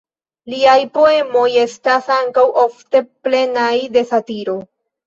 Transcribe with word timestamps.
Liaj 0.53 0.77
poemoj 0.97 1.45
estas 1.65 2.09
ankaŭ 2.17 2.47
ofte 2.65 3.07
plenaj 3.29 3.73
de 3.99 4.09
satiro. 4.15 4.63